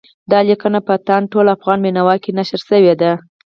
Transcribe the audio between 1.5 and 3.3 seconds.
افغان او بېنوا کې نشر شوې ده.